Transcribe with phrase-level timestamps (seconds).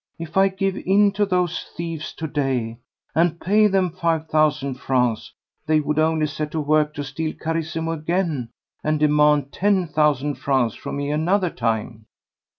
[0.17, 2.79] "If I give in to those thieves to day
[3.13, 5.31] and pay them five thousand francs,
[5.67, 8.49] they would only set to work to steal Carissimo again
[8.83, 12.07] and demand ten thousand francs from me another time."